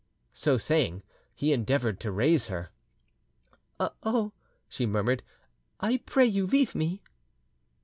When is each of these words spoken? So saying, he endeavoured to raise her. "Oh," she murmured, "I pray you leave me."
So 0.33 0.57
saying, 0.57 1.03
he 1.35 1.53
endeavoured 1.53 1.99
to 1.99 2.11
raise 2.11 2.47
her. 2.47 2.71
"Oh," 3.79 4.31
she 4.67 4.87
murmured, 4.87 5.21
"I 5.79 5.97
pray 6.07 6.25
you 6.25 6.47
leave 6.47 6.73
me." 6.73 7.03